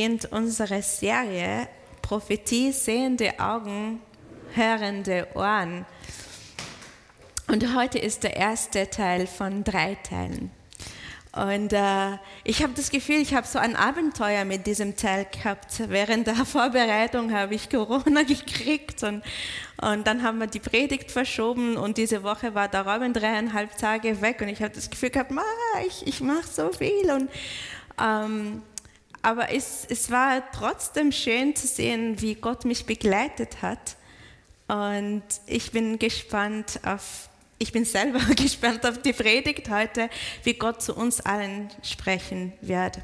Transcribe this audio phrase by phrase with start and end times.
[0.00, 1.68] Beginnt unsere Serie
[2.00, 4.00] Prophetie, sehende Augen,
[4.54, 5.84] hörende Ohren.
[7.48, 10.50] Und heute ist der erste Teil von drei Teilen.
[11.32, 15.82] Und äh, ich habe das Gefühl, ich habe so ein Abenteuer mit diesem Teil gehabt.
[15.90, 19.22] Während der Vorbereitung habe ich Corona gekriegt und,
[19.82, 24.22] und dann haben wir die Predigt verschoben und diese Woche war der Robin dreieinhalb Tage
[24.22, 25.30] weg und ich habe das Gefühl gehabt,
[25.86, 27.10] ich, ich mache so viel.
[27.10, 27.28] Und,
[28.02, 28.62] ähm,
[29.22, 33.96] aber es, es war trotzdem schön zu sehen, wie Gott mich begleitet hat.
[34.68, 37.28] Und ich bin gespannt auf
[37.62, 40.08] ich bin selber gespannt auf die Predigt heute,
[40.44, 42.98] wie Gott zu uns allen sprechen wird.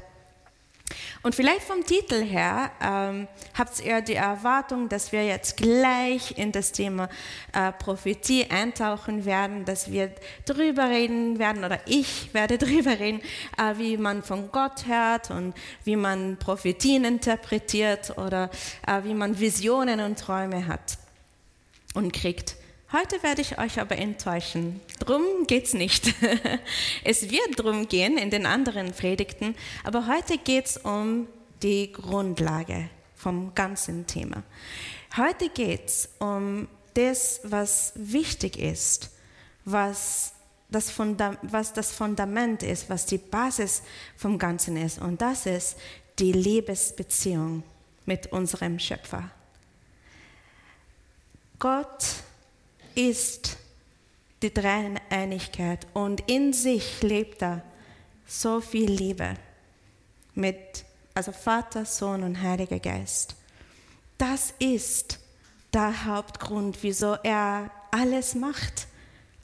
[1.27, 6.53] Und vielleicht vom Titel her ähm, habt ihr die Erwartung, dass wir jetzt gleich in
[6.53, 7.09] das Thema
[7.51, 10.09] äh, Prophetie eintauchen werden, dass wir
[10.45, 13.19] darüber reden werden oder ich werde darüber reden,
[13.57, 18.49] äh, wie man von Gott hört und wie man Prophetien interpretiert oder
[18.87, 20.97] äh, wie man Visionen und Träume hat
[21.93, 22.55] und kriegt.
[22.93, 24.79] Heute werde ich euch aber enttäuschen.
[24.99, 26.13] Drum geht's nicht.
[27.03, 31.27] Es wird drum gehen in den anderen Predigten, aber heute geht's um
[31.61, 34.41] die Grundlage vom ganzen Thema.
[35.17, 39.09] Heute geht's um das, was wichtig ist,
[39.65, 40.31] was
[40.69, 40.97] das,
[41.41, 43.83] was das Fundament ist, was die Basis
[44.15, 44.99] vom Ganzen ist.
[44.99, 45.75] Und das ist
[46.19, 47.63] die Liebesbeziehung
[48.05, 49.29] mit unserem Schöpfer.
[51.59, 52.23] Gott
[52.97, 53.57] ist
[54.41, 57.61] die Dreieinigkeit und in sich lebt da
[58.25, 59.35] so viel Liebe
[60.33, 63.35] mit, also Vater, Sohn und Heiliger Geist.
[64.17, 65.19] Das ist
[65.73, 68.87] der Hauptgrund, wieso er alles macht,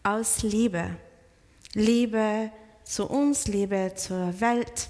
[0.01, 0.97] aus Liebe.
[1.73, 2.51] Liebe
[2.83, 4.89] zu uns, Liebe zur Welt,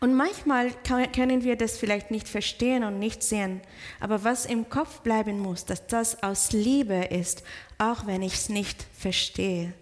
[0.00, 0.70] und manchmal
[1.14, 3.60] können wir das vielleicht nicht verstehen und nicht sehen,
[4.00, 7.42] aber was im Kopf bleiben muss, dass das aus Liebe ist,
[7.78, 9.74] auch wenn ich es nicht verstehe.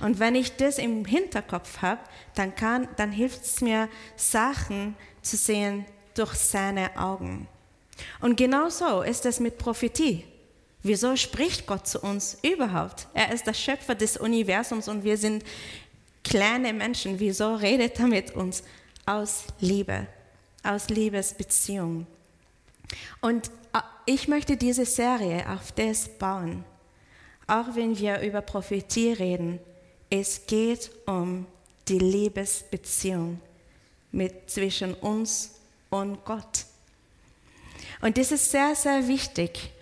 [0.00, 2.00] Und wenn ich das im Hinterkopf habe,
[2.34, 2.52] dann,
[2.96, 5.84] dann hilft es mir, Sachen zu sehen
[6.14, 7.46] durch seine Augen.
[8.20, 10.24] Und genau so ist es mit Prophetie.
[10.82, 13.06] Wieso spricht Gott zu uns überhaupt?
[13.14, 15.44] Er ist der Schöpfer des Universums und wir sind
[16.24, 17.20] kleine Menschen.
[17.20, 18.64] Wieso redet er mit uns?
[19.06, 20.06] Aus Liebe,
[20.62, 22.06] aus Liebesbeziehung.
[23.20, 26.64] Und äh, ich möchte diese Serie auf das bauen.
[27.46, 29.58] Auch wenn wir über Prophetie reden,
[30.10, 31.46] es geht um
[31.88, 33.40] die Liebesbeziehung
[34.12, 35.52] mit, zwischen uns
[35.90, 36.66] und Gott.
[38.00, 39.72] Und das ist sehr, sehr wichtig,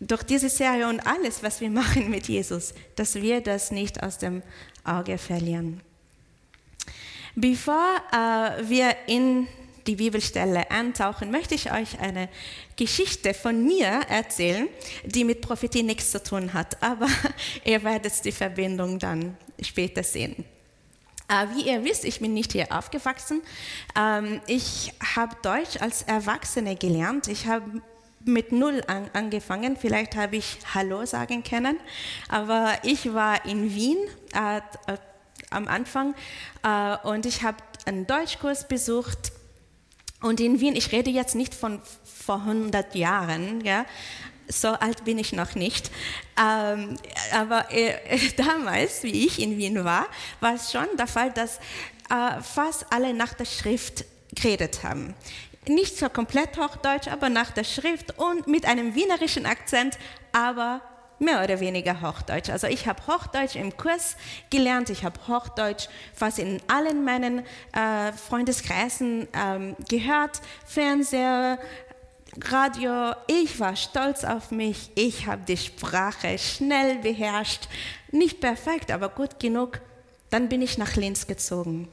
[0.00, 4.18] durch diese Serie und alles, was wir machen mit Jesus, dass wir das nicht aus
[4.18, 4.42] dem
[4.82, 5.80] Auge verlieren.
[7.34, 9.48] Bevor äh, wir in
[9.86, 12.28] die Bibelstelle eintauchen, möchte ich euch eine
[12.76, 14.68] Geschichte von mir erzählen,
[15.04, 17.06] die mit Prophetie nichts zu tun hat, aber
[17.64, 20.44] ihr werdet die Verbindung dann später sehen.
[21.28, 23.42] Äh, wie ihr wisst, ich bin nicht hier aufgewachsen.
[23.98, 27.28] Ähm, ich habe Deutsch als Erwachsene gelernt.
[27.28, 27.82] Ich habe
[28.24, 29.76] mit Null an, angefangen.
[29.76, 31.78] Vielleicht habe ich Hallo sagen können.
[32.28, 33.98] Aber ich war in Wien
[34.34, 34.60] äh,
[35.54, 36.14] am Anfang
[36.62, 39.32] äh, und ich habe einen Deutschkurs besucht
[40.20, 43.84] und in Wien, ich rede jetzt nicht von vor 100 Jahren, ja,
[44.48, 45.90] so alt bin ich noch nicht.
[46.38, 46.96] Ähm,
[47.32, 50.06] aber äh, damals, wie ich in Wien war,
[50.40, 51.58] war es schon der Fall, dass
[52.10, 55.14] äh, fast alle nach der Schrift geredet haben.
[55.66, 59.98] Nicht so komplett Hochdeutsch, aber nach der Schrift und mit einem wienerischen Akzent,
[60.32, 60.82] aber
[61.24, 62.50] mehr oder weniger Hochdeutsch.
[62.50, 64.16] Also ich habe Hochdeutsch im Kurs
[64.50, 67.40] gelernt, ich habe Hochdeutsch fast in allen meinen
[67.72, 71.58] äh, Freundeskreisen ähm, gehört, Fernseher,
[72.42, 73.14] Radio.
[73.26, 77.68] Ich war stolz auf mich, ich habe die Sprache schnell beherrscht.
[78.10, 79.80] Nicht perfekt, aber gut genug.
[80.30, 81.88] Dann bin ich nach Linz gezogen.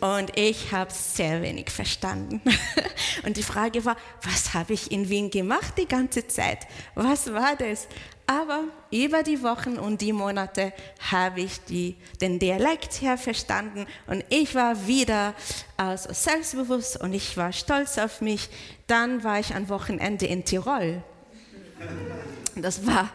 [0.00, 2.40] Und ich habe sehr wenig verstanden.
[3.24, 6.66] Und die Frage war, was habe ich in Wien gemacht die ganze Zeit?
[6.94, 7.86] Was war das?
[8.26, 10.72] Aber über die Wochen und die Monate
[11.10, 15.34] habe ich die, den Dialekt her verstanden und ich war wieder
[15.76, 18.48] also selbstbewusst und ich war stolz auf mich.
[18.86, 21.02] Dann war ich am Wochenende in Tirol.
[22.54, 23.10] Das war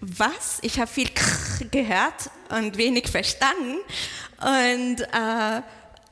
[0.00, 0.58] was?
[0.62, 1.10] Ich habe viel
[1.72, 3.78] gehört und wenig verstanden.
[4.40, 5.62] Und, äh,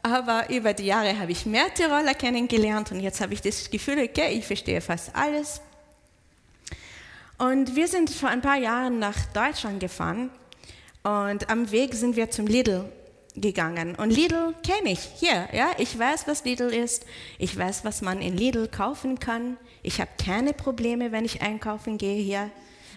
[0.02, 3.98] aber über die Jahre habe ich mehr Tiroler kennengelernt und jetzt habe ich das Gefühl,
[3.98, 5.60] okay, ich verstehe fast alles.
[7.38, 10.30] Und wir sind vor ein paar Jahren nach Deutschland gefahren
[11.02, 12.84] und am Weg sind wir zum Lidl
[13.34, 13.94] gegangen.
[13.96, 15.48] Und Lidl kenne ich hier.
[15.52, 17.04] Ja, ich weiß, was Lidl ist.
[17.38, 19.56] Ich weiß, was man in Lidl kaufen kann.
[19.82, 22.50] Ich habe keine Probleme, wenn ich einkaufen gehe hier.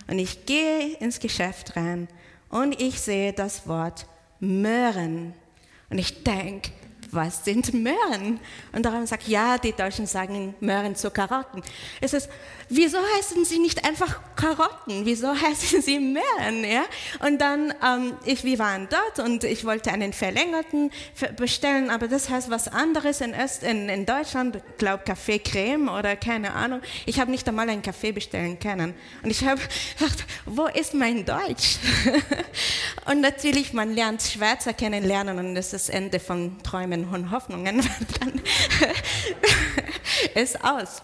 [0.08, 2.08] Und ich gehe ins Geschäft rein
[2.50, 4.06] und ich sehe das Wort
[4.40, 5.34] Möhren.
[5.90, 6.72] Und ich denke,
[7.12, 8.40] was sind Möhren?
[8.74, 11.62] Und darum sagt, ja, die Deutschen sagen Möhren zu Karotten.
[12.02, 12.30] Es ist,
[12.70, 15.06] wieso heißen sie nicht einfach Karotten?
[15.06, 16.64] Wieso heißen sie Möhren?
[16.64, 16.84] Ja?
[17.26, 20.92] Und dann, ähm, ich, wir waren dort und ich wollte einen verlängerten
[21.36, 26.16] bestellen, aber das heißt was anderes in, Öst, in, in Deutschland, glaube Kaffee Creme oder
[26.16, 26.82] keine Ahnung.
[27.06, 28.94] Ich habe nicht einmal einen Kaffee bestellen können.
[29.24, 29.62] Und ich habe
[29.98, 31.78] gedacht, wo ist mein Deutsch?
[33.06, 37.78] und natürlich, man lernt Schweizer kennenlernen und das ist das Ende von Träumen und Hoffnungen,
[38.20, 38.42] dann
[40.36, 41.02] ist aus.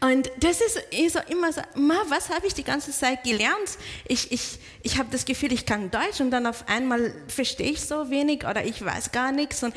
[0.00, 0.74] Und das ist
[1.12, 3.78] so immer so, ma, was habe ich die ganze Zeit gelernt?
[4.06, 7.80] Ich, ich, ich habe das Gefühl, ich kann Deutsch und dann auf einmal verstehe ich
[7.80, 9.62] so wenig oder ich weiß gar nichts.
[9.62, 9.74] Und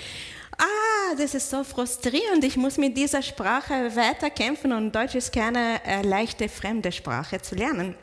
[0.58, 2.44] ah, das ist so frustrierend.
[2.44, 7.56] Ich muss mit dieser Sprache weiterkämpfen und Deutsch ist keine äh, leichte fremde Sprache zu
[7.56, 7.96] lernen.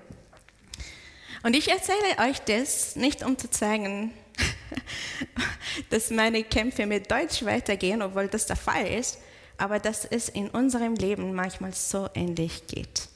[1.42, 4.12] Und ich erzähle euch das nicht, um zu zeigen,
[5.90, 9.18] dass meine Kämpfe mit Deutsch weitergehen, obwohl das der Fall ist,
[9.56, 13.08] aber dass es in unserem Leben manchmal so ähnlich geht.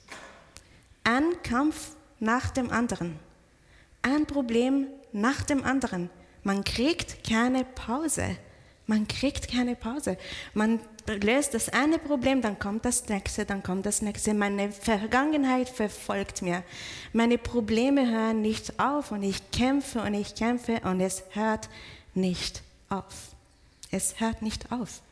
[1.04, 1.90] Ein Kampf
[2.20, 3.18] nach dem anderen,
[4.02, 6.10] ein Problem nach dem anderen.
[6.42, 8.36] Man kriegt keine Pause.
[8.86, 10.18] Man kriegt keine Pause.
[10.54, 14.34] Man löst das eine Problem, dann kommt das nächste, dann kommt das nächste.
[14.34, 16.64] Meine Vergangenheit verfolgt mir.
[17.12, 21.68] Meine Probleme hören nicht auf und ich kämpfe und ich kämpfe und es hört
[22.14, 23.34] nicht auf.
[23.90, 25.02] Es hört nicht auf.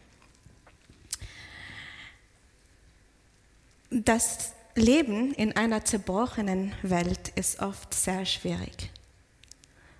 [3.90, 8.90] Das Leben in einer zerbrochenen Welt ist oft sehr schwierig.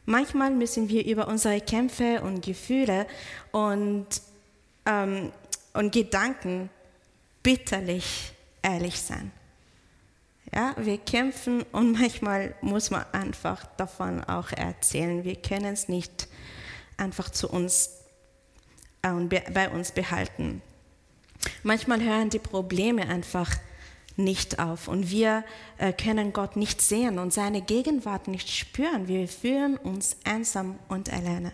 [0.06, 3.06] Manchmal müssen wir über unsere Kämpfe und Gefühle
[3.52, 4.06] und,
[4.86, 5.32] ähm,
[5.74, 6.70] und Gedanken
[7.42, 8.32] bitterlich
[8.62, 9.30] ehrlich sein.
[10.52, 15.24] Ja, wir kämpfen und manchmal muss man einfach davon auch erzählen.
[15.24, 16.28] Wir können es nicht
[17.00, 17.90] einfach zu uns
[19.02, 20.62] und bei uns behalten.
[21.62, 23.50] Manchmal hören die Probleme einfach
[24.16, 25.44] nicht auf und wir
[25.78, 29.08] äh, können Gott nicht sehen und seine Gegenwart nicht spüren.
[29.08, 31.52] Wir fühlen uns einsam und alleine.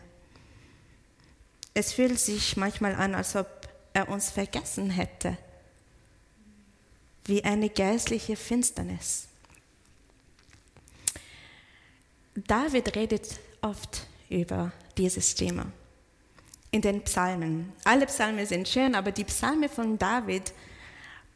[1.74, 3.46] Es fühlt sich manchmal an, als ob
[3.92, 5.36] er uns vergessen hätte,
[7.26, 9.28] wie eine geistliche Finsternis.
[12.34, 15.66] David redet oft über dieses Thema
[16.70, 17.72] in den Psalmen.
[17.84, 20.52] Alle Psalmen sind schön, aber die Psalmen von David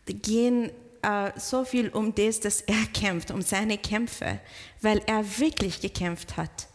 [0.07, 0.71] gehen
[1.03, 4.41] äh, so viel um das, dass er kämpft, um seine Kämpfe,
[4.83, 6.69] weil er wirklich gekämpft hat.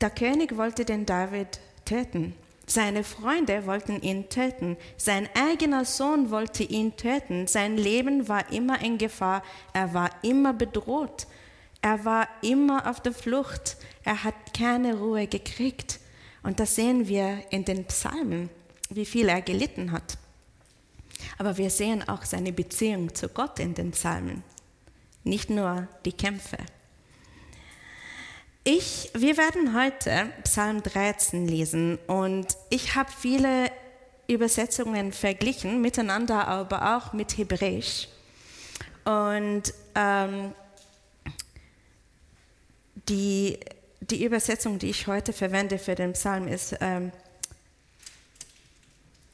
[0.00, 2.34] Der König wollte den David töten.
[2.66, 4.76] Seine Freunde wollten ihn töten.
[4.96, 7.46] Sein eigener Sohn wollte ihn töten.
[7.46, 9.42] Sein Leben war immer in Gefahr.
[9.72, 11.26] Er war immer bedroht.
[11.82, 13.76] Er war immer auf der Flucht.
[14.04, 15.98] Er hat keine Ruhe gekriegt.
[16.42, 18.50] Und das sehen wir in den Psalmen,
[18.88, 20.18] wie viel er gelitten hat.
[21.38, 24.42] Aber wir sehen auch seine Beziehung zu Gott in den Psalmen,
[25.24, 26.58] nicht nur die Kämpfe.
[28.64, 33.70] Ich, wir werden heute Psalm 13 lesen und ich habe viele
[34.28, 38.08] Übersetzungen verglichen, miteinander, aber auch mit Hebräisch.
[39.04, 39.62] Und
[39.94, 40.52] ähm,
[43.10, 43.58] die,
[44.00, 47.12] die Übersetzung, die ich heute verwende für den Psalm, ist, ähm,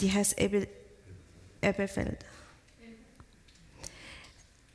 [0.00, 0.36] die heißt
[1.60, 2.18] Ebbefeld.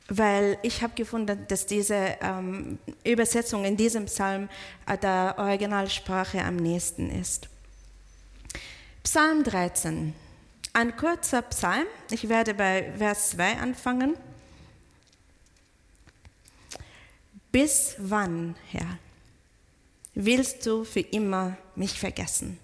[0.08, 4.48] Weil ich habe gefunden, dass diese ähm, Übersetzung in diesem Psalm
[4.86, 7.48] äh, der Originalsprache am nächsten ist.
[9.02, 10.14] Psalm 13.
[10.74, 11.86] Ein kurzer Psalm.
[12.10, 14.16] Ich werde bei Vers 2 anfangen.
[17.52, 18.98] Bis wann, Herr,
[20.14, 22.58] willst du für immer mich vergessen?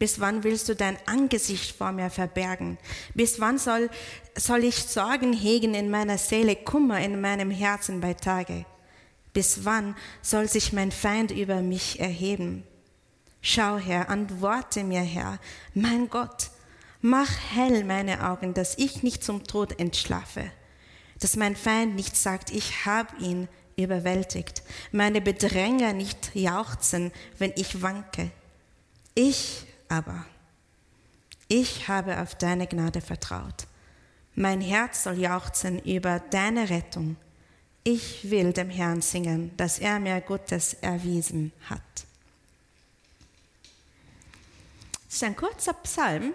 [0.00, 2.76] Bis wann willst du dein Angesicht vor mir verbergen?
[3.14, 3.88] Bis wann soll,
[4.36, 8.66] soll ich Sorgen hegen in meiner Seele, Kummer in meinem Herzen bei Tage?
[9.32, 12.64] Bis wann soll sich mein Feind über mich erheben?
[13.40, 15.38] Schau, Herr, antworte mir, Herr,
[15.72, 16.50] mein Gott,
[17.00, 20.50] mach hell meine Augen, dass ich nicht zum Tod entschlafe,
[21.20, 27.82] dass mein Feind nicht sagt, ich hab ihn überwältigt, meine Bedränger nicht jauchzen, wenn ich
[27.82, 28.30] wanke.
[29.14, 30.26] Ich aber
[31.48, 33.66] ich habe auf deine Gnade vertraut.
[34.34, 37.16] Mein Herz soll jauchzen über deine Rettung.
[37.84, 41.80] Ich will dem Herrn singen, dass er mir Gutes erwiesen hat.
[45.08, 46.32] Es ist ein kurzer Psalm.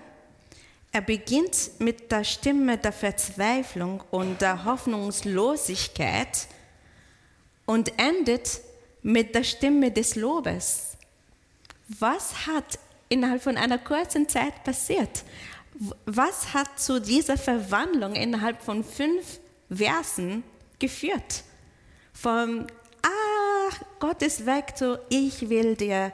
[0.94, 6.48] Er beginnt mit der Stimme der Verzweiflung und der Hoffnungslosigkeit
[7.72, 8.60] und endet
[9.02, 10.98] mit der Stimme des Lobes.
[11.88, 15.24] Was hat innerhalb von einer kurzen Zeit passiert?
[16.06, 20.44] Was hat zu dieser Verwandlung innerhalb von fünf Versen
[20.80, 21.46] geführt?
[22.14, 22.68] Vom
[23.04, 26.12] Ah, Gott ist weg zu Ich will dir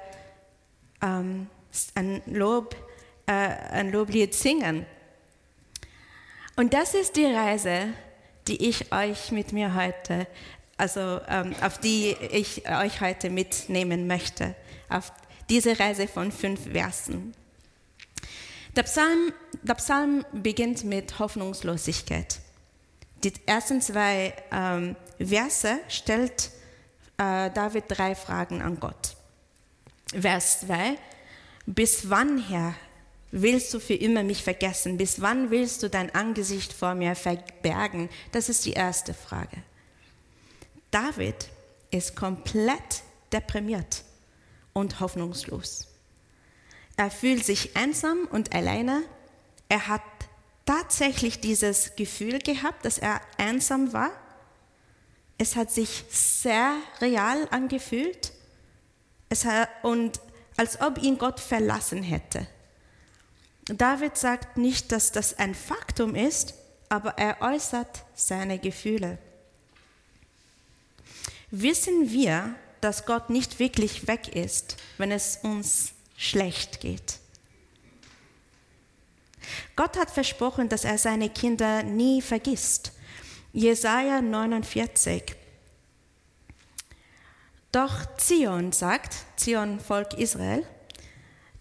[1.02, 1.48] ähm,
[1.96, 2.76] ein, Lob,
[3.26, 4.86] äh, ein Loblied singen.
[6.56, 7.88] Und das ist die Reise,
[8.48, 10.28] die ich euch mit mir heute,
[10.78, 14.56] also ähm, auf die ich euch heute mitnehmen möchte,
[14.90, 15.12] auf
[15.50, 17.34] diese Reise von fünf Versen.
[18.76, 22.40] Der Psalm, der Psalm beginnt mit Hoffnungslosigkeit.
[23.24, 26.52] Die ersten zwei ähm, Verse stellt
[27.18, 29.16] äh, David drei Fragen an Gott.
[30.14, 30.98] Vers 2,
[31.66, 32.76] bis wann, Herr,
[33.32, 34.98] willst du für immer mich vergessen?
[34.98, 38.10] Bis wann willst du dein Angesicht vor mir verbergen?
[38.32, 39.58] Das ist die erste Frage.
[40.92, 41.50] David
[41.92, 44.04] ist komplett deprimiert
[44.74, 45.88] und hoffnungslos.
[46.96, 49.04] Er fühlt sich einsam und alleine.
[49.70, 50.02] Er hat
[50.66, 54.12] tatsächlich dieses Gefühl gehabt, dass er einsam war.
[55.38, 58.34] Es hat sich sehr real angefühlt
[59.30, 60.20] es hat, und
[60.56, 62.48] als ob ihn Gott verlassen hätte.
[63.66, 66.54] David sagt nicht, dass das ein Faktum ist,
[66.90, 69.18] aber er äußert seine Gefühle.
[71.50, 77.20] Wissen wir, dass Gott nicht wirklich weg ist, wenn es uns schlecht geht?
[79.76, 82.92] Gott hat versprochen, dass er seine Kinder nie vergisst.
[83.54, 85.36] Jesaja 49.
[87.72, 90.66] Doch Zion sagt, Zion Volk Israel,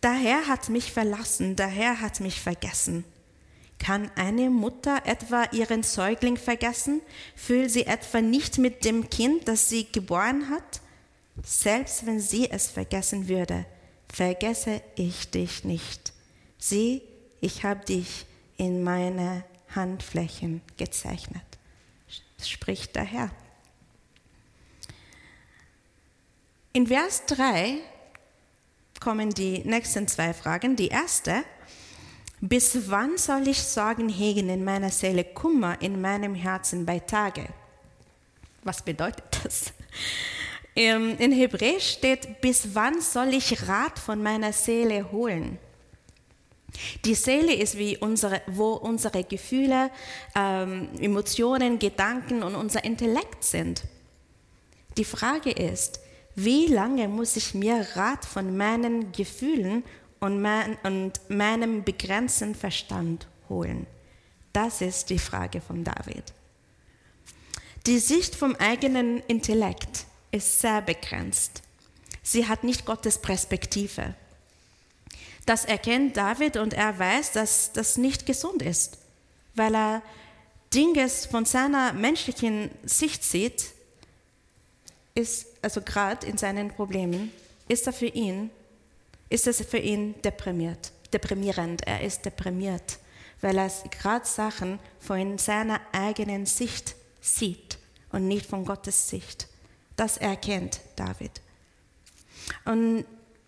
[0.03, 3.05] der Herr hat mich verlassen, der Herr hat mich vergessen.
[3.79, 7.03] Kann eine Mutter etwa ihren Säugling vergessen?
[7.35, 10.81] Fühlt sie etwa nicht mit dem Kind, das sie geboren hat?
[11.45, 13.67] Selbst wenn sie es vergessen würde,
[14.13, 16.13] vergesse ich dich nicht.
[16.59, 17.03] Sieh,
[17.41, 21.45] ich habe dich in meine Handflächen gezeichnet,
[22.43, 23.31] spricht der Herr.
[26.73, 27.79] In Vers 3
[29.01, 30.77] kommen die nächsten zwei Fragen.
[30.77, 31.45] Die erste,
[32.49, 37.47] bis wann soll ich Sorgen hegen in meiner Seele, Kummer in meinem Herzen bei Tage?
[38.65, 39.73] Was bedeutet das?
[40.75, 45.59] In Hebräisch steht, bis wann soll ich Rat von meiner Seele holen?
[47.05, 49.91] Die Seele ist wie unsere, wo unsere Gefühle,
[50.35, 53.85] ähm, Emotionen, Gedanken und unser Intellekt sind.
[54.99, 56.01] Die Frage ist,
[56.35, 59.85] wie lange muss ich mir Rat von meinen Gefühlen
[60.27, 63.87] und, mein, und meinem begrenzten Verstand holen?
[64.53, 66.33] Das ist die Frage von David.
[67.87, 71.63] Die Sicht vom eigenen Intellekt ist sehr begrenzt.
[72.23, 74.15] Sie hat nicht Gottes Perspektive.
[75.47, 78.99] Das erkennt David und er weiß, dass das nicht gesund ist,
[79.55, 80.03] weil er
[80.75, 83.67] Dinge von seiner menschlichen Sicht sieht,
[85.15, 87.31] ist also gerade in seinen Problemen,
[87.69, 88.51] ist er für ihn,
[89.29, 91.87] ist es für ihn deprimiert, deprimierend.
[91.87, 92.99] Er ist deprimiert,
[93.41, 97.79] weil er gerade Sachen von seiner eigenen Sicht sieht
[98.11, 99.49] und nicht von Gottes Sicht.
[99.97, 101.41] Das erkennt David.
[102.65, 103.05] Und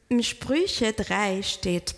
[0.09, 1.95] in Sprüche 3 steht,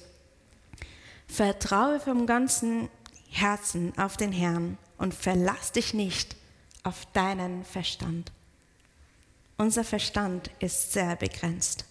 [1.28, 2.88] Vertraue vom ganzen
[3.30, 6.36] Herzen auf den Herrn und verlass dich nicht
[6.82, 8.32] auf deinen Verstand.
[9.56, 11.84] Unser Verstand ist sehr begrenzt.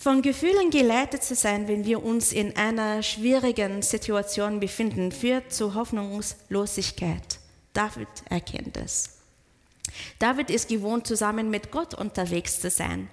[0.00, 5.74] Von Gefühlen geleitet zu sein, wenn wir uns in einer schwierigen Situation befinden, führt zu
[5.74, 7.40] Hoffnungslosigkeit.
[7.72, 9.18] David erkennt es.
[10.20, 13.08] David ist gewohnt, zusammen mit Gott unterwegs zu sein.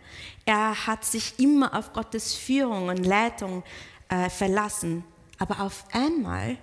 [0.46, 3.64] Er hat sich immer auf Gottes Führung und Leitung
[4.10, 5.04] äh, verlassen.
[5.40, 6.58] Aber auf einmal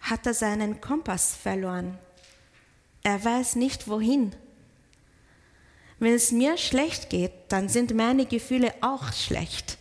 [0.00, 1.96] hat er seinen Kompass verloren.
[3.02, 4.34] Er weiß nicht wohin.
[6.02, 9.78] Wenn es mir schlecht geht, dann sind meine Gefühle auch schlecht.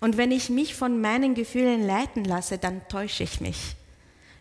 [0.00, 3.76] Und wenn ich mich von meinen Gefühlen leiten lasse, dann täusche ich mich,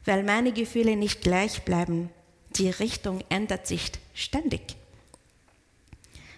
[0.03, 2.09] weil meine Gefühle nicht gleich bleiben.
[2.55, 4.75] Die Richtung ändert sich ständig.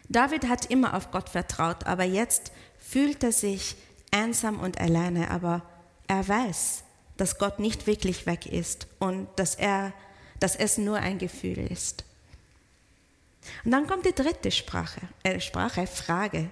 [0.09, 3.77] David hat immer auf Gott vertraut, aber jetzt fühlt er sich
[4.11, 5.61] einsam und alleine, aber
[6.07, 6.83] er weiß,
[7.15, 9.93] dass Gott nicht wirklich weg ist und dass, er,
[10.41, 12.03] dass es nur ein Gefühl ist.
[13.63, 16.49] Und dann kommt die dritte Sprache, äh, Sprache, Frage.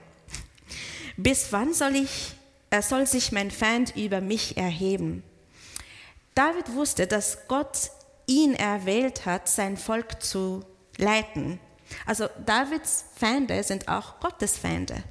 [1.18, 2.36] Bis wann soll ich
[2.72, 5.24] er soll sich mein Feind über mich erheben.
[6.36, 7.92] David wusste, dass Gott
[8.28, 10.64] ihn erwählt hat, sein Volk zu
[10.96, 11.60] leiten.
[12.06, 15.04] Also Davids Feinde sind auch Gottes Feinde.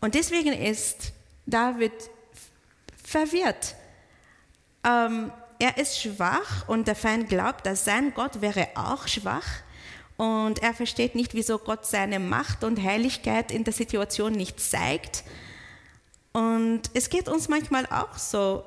[0.00, 1.12] Und deswegen ist
[1.44, 1.92] David
[3.04, 3.74] verwirrt.
[4.84, 9.46] Ähm, er ist schwach und der Feind glaubt, dass sein Gott wäre auch schwach.
[10.16, 15.24] Und er versteht nicht, wieso Gott seine Macht und Heiligkeit in der Situation nicht zeigt.
[16.32, 18.64] Und es geht uns manchmal auch so,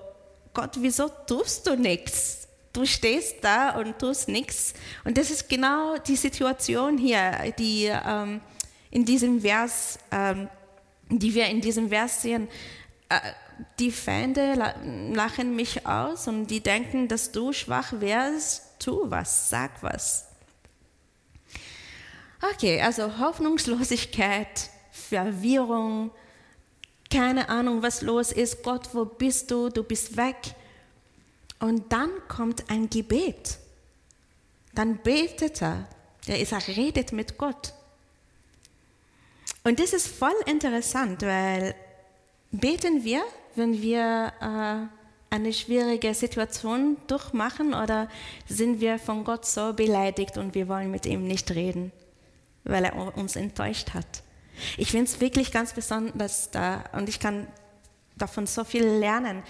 [0.53, 2.47] Gott, wieso tust du nichts?
[2.77, 4.73] du stehst da und tust nichts.
[5.03, 8.39] Und das ist genau die Situation hier, die ähm,
[8.91, 10.47] in diesem Vers, ähm,
[11.09, 12.47] die wir in diesem Vers sehen.
[13.09, 13.19] Äh,
[13.79, 14.53] die Feinde
[15.13, 18.79] lachen mich aus und die denken, dass du schwach wärst.
[18.79, 20.27] Tu was, sag was.
[22.41, 26.11] Okay, also Hoffnungslosigkeit, Verwirrung,
[27.09, 28.63] keine Ahnung, was los ist.
[28.63, 29.69] Gott, wo bist du?
[29.69, 30.37] Du bist weg.
[31.59, 33.57] Und dann kommt ein Gebet.
[34.73, 35.87] Dann betet er.
[36.27, 37.73] Der Isaac redet mit Gott.
[39.63, 41.73] Und das ist voll interessant, weil
[42.51, 43.23] beten wir,
[43.55, 48.09] wenn wir äh, eine schwierige Situation durchmachen oder
[48.47, 51.91] sind wir von Gott so beleidigt und wir wollen mit ihm nicht reden,
[52.63, 54.23] weil er uns enttäuscht hat.
[54.77, 57.47] Ich finde es wirklich ganz besonders da und ich kann
[58.15, 59.43] davon so viel lernen.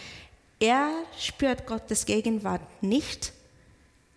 [0.60, 3.32] Er spürt Gottes Gegenwart nicht,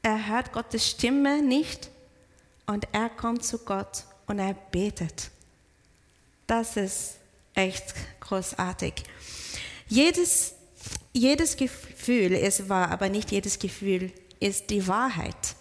[0.03, 1.91] er hört Gottes Stimme nicht
[2.67, 5.31] und er kommt zu Gott und er betet.
[6.47, 7.17] Das ist
[7.55, 9.05] echt großartig.
[9.87, 10.55] Jedes,
[11.13, 15.57] jedes Gefühl ist wahr, aber nicht jedes Gefühl ist die Wahrheit.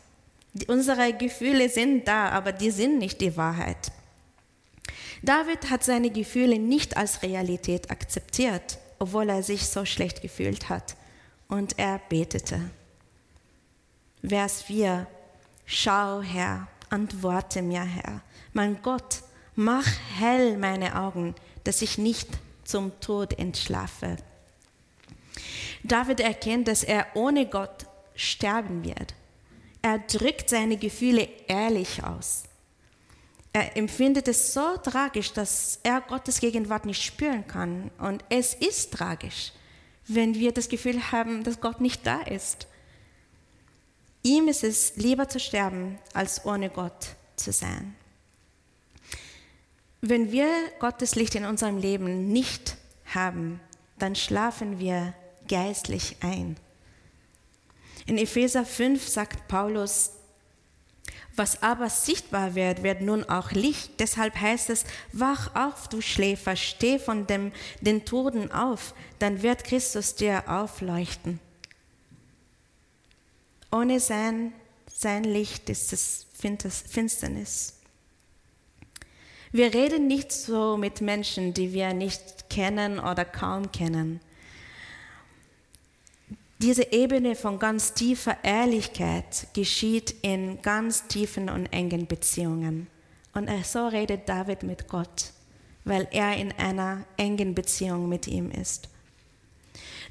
[0.68, 3.92] Unsere Gefühle sind da, aber die sind nicht die Wahrheit.
[5.22, 10.96] David hat seine Gefühle nicht als Realität akzeptiert obwohl er sich so schlecht gefühlt hat.
[11.48, 12.70] Und er betete.
[14.24, 15.08] Vers 4.
[15.66, 18.22] Schau, Herr, antworte mir, Herr.
[18.54, 19.24] Mein Gott,
[19.56, 21.34] mach hell meine Augen,
[21.64, 22.28] dass ich nicht
[22.64, 24.18] zum Tod entschlafe.
[25.84, 27.86] David erkennt, dass er ohne Gott
[28.16, 29.16] sterben wird.
[29.82, 32.44] Er drückt seine Gefühle ehrlich aus.
[33.54, 37.90] Er empfindet es so tragisch, dass er Gottes Gegenwart nicht spüren kann.
[37.98, 39.54] Und es ist tragisch,
[40.08, 42.68] wenn wir das Gefühl haben, dass Gott nicht da ist.
[44.22, 47.96] Ihm ist es lieber zu sterben, als ohne Gott zu sein.
[50.02, 50.48] Wenn wir
[50.80, 52.78] Gottes Licht in unserem Leben nicht
[53.14, 53.60] haben,
[53.98, 55.14] dann schlafen wir
[55.48, 56.58] geistlich ein.
[58.10, 60.14] In Epheser 5 sagt Paulus,
[61.36, 64.00] was aber sichtbar wird, wird nun auch Licht.
[64.00, 69.64] Deshalb heißt es, wach auf, du Schläfer, steh von dem, den Toten auf, dann wird
[69.64, 71.40] Christus dir aufleuchten.
[73.72, 74.54] Ohne sein,
[74.92, 77.76] sein Licht ist es Finsternis.
[79.52, 84.20] Wir reden nicht so mit Menschen, die wir nicht kennen oder kaum kennen.
[86.62, 92.88] Diese Ebene von ganz tiefer Ehrlichkeit geschieht in ganz tiefen und engen Beziehungen.
[93.34, 95.32] Und so redet David mit Gott,
[95.86, 98.90] weil er in einer engen Beziehung mit ihm ist.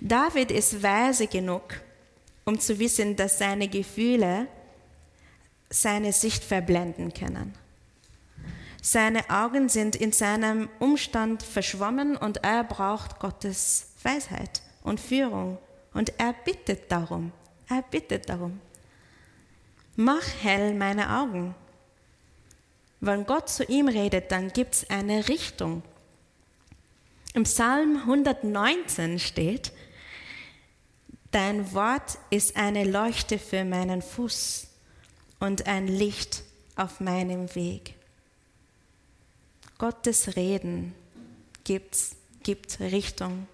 [0.01, 1.65] David ist weise genug,
[2.47, 4.47] um zu wissen, dass seine Gefühle
[5.69, 7.53] seine Sicht verblenden können.
[8.81, 15.59] Seine Augen sind in seinem Umstand verschwommen und er braucht Gottes Weisheit und Führung
[15.95, 17.33] und er bittet darum,
[17.69, 18.61] er bittet darum.
[19.97, 21.55] Mach hell meine Augen.
[23.01, 25.83] Wenn Gott zu ihm redet, dann gibt es eine Richtung.
[27.35, 29.73] Im Psalm 119 steht,
[31.31, 34.67] Dein Wort ist eine Leuchte für meinen Fuß
[35.41, 36.43] und ein Licht
[36.75, 37.95] auf meinem Weg.
[39.77, 40.95] Gottes Reden
[41.65, 43.47] gibt's, gibt Richtung.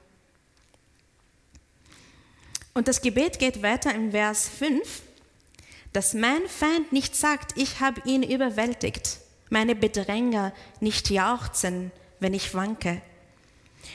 [2.74, 5.02] Und das Gebet geht weiter im Vers 5,
[5.92, 12.52] dass mein Feind nicht sagt, ich habe ihn überwältigt, meine Bedränger nicht jauchzen, wenn ich
[12.52, 13.00] wanke.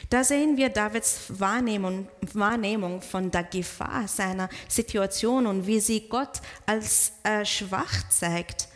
[0.09, 6.39] Da sehen wir Davids Wahrnehmung, Wahrnehmung von der Gefahr seiner Situation und wie sie Gott
[6.65, 8.69] als äh, schwach zeigt.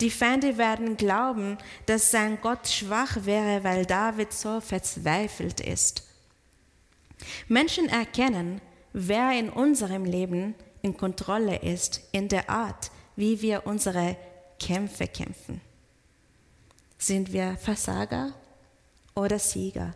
[0.00, 1.56] Die Feinde werden glauben,
[1.86, 6.02] dass sein Gott schwach wäre, weil David so verzweifelt ist.
[7.48, 8.60] Menschen erkennen,
[8.94, 14.16] wer in unserem Leben in Kontrolle ist, in der Art, wie wir unsere
[14.58, 15.60] Kämpfe kämpfen.
[16.96, 18.32] Sind wir Versager
[19.14, 19.94] oder Sieger?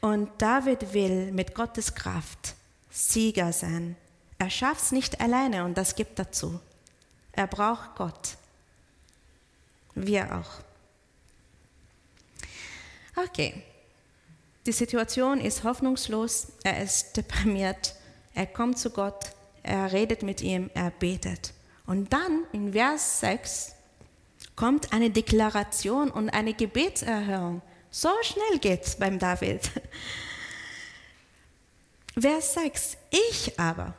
[0.00, 2.54] Und David will mit Gottes Kraft
[2.90, 3.96] Sieger sein.
[4.38, 6.60] Er schafft es nicht alleine und das gibt dazu.
[7.32, 8.36] Er braucht Gott.
[9.94, 10.50] Wir auch.
[13.16, 13.62] Okay,
[14.66, 17.94] die Situation ist hoffnungslos, er ist deprimiert,
[18.34, 21.52] er kommt zu Gott, er redet mit ihm, er betet.
[21.86, 23.74] Und dann in Vers 6
[24.54, 27.62] kommt eine Deklaration und eine Gebetserhörung.
[27.90, 29.70] So schnell geht's beim David.
[32.18, 32.96] Vers 6.
[33.10, 33.94] Ich aber,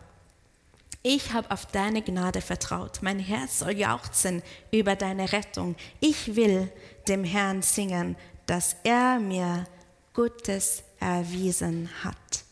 [1.01, 2.99] ich habe auf deine Gnade vertraut.
[3.01, 5.75] Mein Herz soll jauchzen über deine Rettung.
[5.99, 6.71] Ich will
[7.09, 9.65] dem Herrn singen, dass er mir
[10.13, 12.43] Gutes erwiesen hat.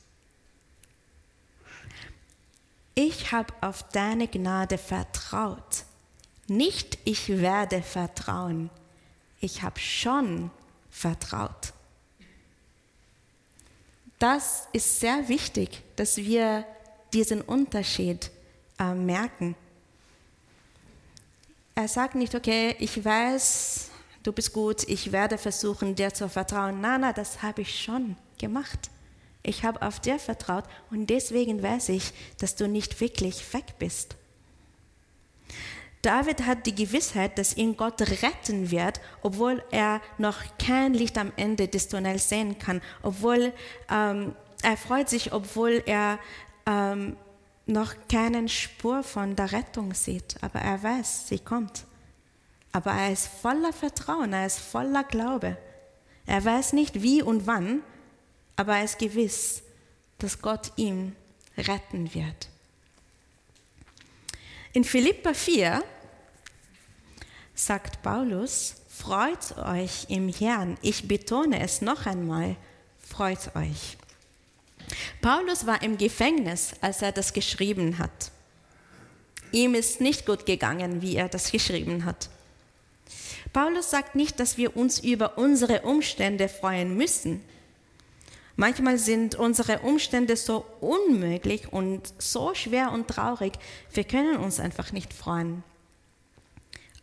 [2.95, 5.85] Ich habe auf deine Gnade vertraut.
[6.47, 8.69] Nicht ich werde vertrauen.
[9.39, 10.51] Ich habe schon
[10.89, 11.73] vertraut.
[14.19, 16.65] Das ist sehr wichtig, dass wir
[17.13, 18.29] diesen Unterschied
[18.77, 19.55] äh, merken.
[21.73, 23.90] Er sagt nicht, okay, ich weiß,
[24.23, 26.81] du bist gut, ich werde versuchen, dir zu vertrauen.
[26.81, 28.89] Nein, nein, das habe ich schon gemacht.
[29.43, 34.15] Ich habe auf dir vertraut und deswegen weiß ich, dass du nicht wirklich weg bist.
[36.01, 41.31] David hat die Gewissheit, dass ihn Gott retten wird, obwohl er noch kein Licht am
[41.35, 43.53] Ende des Tunnels sehen kann, obwohl
[43.89, 46.19] ähm, er freut sich, obwohl er
[46.65, 47.17] ähm,
[47.67, 51.85] noch keine Spur von der Rettung sieht, aber er weiß, sie kommt.
[52.71, 55.57] Aber er ist voller Vertrauen, er ist voller Glaube.
[56.25, 57.81] Er weiß nicht wie und wann,
[58.55, 59.63] aber er ist gewiss,
[60.19, 61.15] dass Gott ihn
[61.57, 62.49] retten wird.
[64.73, 65.83] In Philippa 4
[67.53, 70.77] sagt Paulus, freut euch im Herrn.
[70.81, 72.55] Ich betone es noch einmal,
[72.99, 73.97] freut euch.
[75.21, 78.31] Paulus war im Gefängnis, als er das geschrieben hat.
[79.51, 82.29] Ihm ist nicht gut gegangen, wie er das geschrieben hat.
[83.53, 87.43] Paulus sagt nicht, dass wir uns über unsere Umstände freuen müssen.
[88.55, 93.53] Manchmal sind unsere Umstände so unmöglich und so schwer und traurig,
[93.93, 95.63] wir können uns einfach nicht freuen.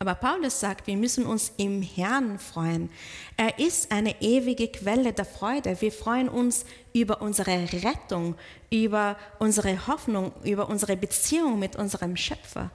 [0.01, 2.89] Aber Paulus sagt, wir müssen uns im Herrn freuen.
[3.35, 5.81] Er ist eine ewige Quelle der Freude.
[5.81, 8.35] Wir freuen uns über unsere Rettung,
[8.69, 12.71] über unsere Hoffnung, über unsere Beziehung mit unserem Schöpfer.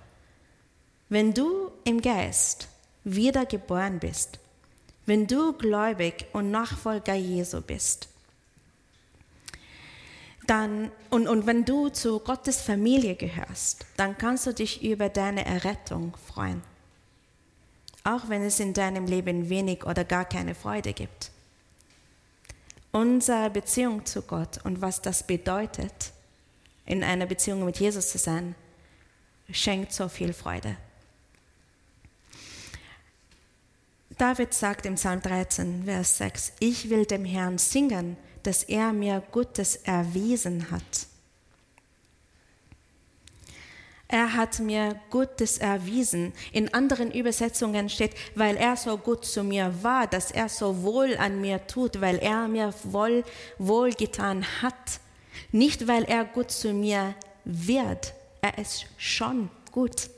[1.09, 2.69] Wenn du im Geist
[3.05, 4.39] wiedergeboren bist,
[5.07, 8.09] wenn du gläubig und Nachfolger Jesu bist,
[10.47, 15.45] dann, und, und wenn du zu Gottes Familie gehörst, dann kannst du dich über deine
[15.45, 16.63] Errettung freuen.
[18.03, 21.31] Auch wenn es in deinem Leben wenig oder gar keine Freude gibt.
[22.93, 26.13] Unsere Beziehung zu Gott und was das bedeutet,
[26.87, 28.55] in einer Beziehung mit Jesus zu sein,
[29.51, 30.77] schenkt so viel Freude.
[34.19, 39.23] David sagt im Psalm 13, Vers 6, ich will dem Herrn singen, dass er mir
[39.33, 41.07] Gutes erwiesen hat.
[44.07, 46.33] Er hat mir Gutes erwiesen.
[46.53, 51.17] In anderen Übersetzungen steht, weil er so gut zu mir war, dass er so wohl
[51.17, 55.01] an mir tut, weil er mir wohl, getan hat.
[55.51, 58.15] Nicht, weil er gut zu mir wird.
[58.41, 60.11] Er ist schon gut.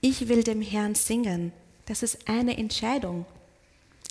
[0.00, 1.52] Ich will dem Herrn singen.
[1.86, 3.26] Das ist eine Entscheidung.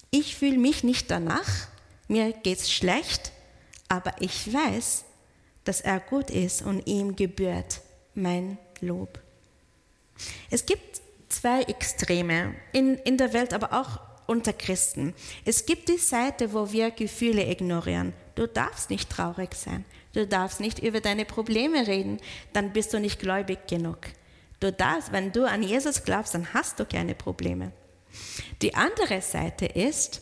[0.09, 1.67] Ich fühle mich nicht danach,
[2.07, 3.31] mir geht's schlecht,
[3.87, 5.05] aber ich weiß,
[5.63, 7.81] dass er gut ist und ihm gebührt
[8.13, 9.19] mein Lob.
[10.49, 15.13] Es gibt zwei Extreme in, in der Welt, aber auch unter Christen.
[15.45, 18.13] Es gibt die Seite, wo wir Gefühle ignorieren.
[18.35, 19.85] Du darfst nicht traurig sein.
[20.13, 22.19] Du darfst nicht über deine Probleme reden.
[22.53, 23.99] Dann bist du nicht gläubig genug.
[24.61, 27.73] Du darfst, wenn du an Jesus glaubst, dann hast du keine Probleme.
[28.61, 30.21] Die andere Seite ist,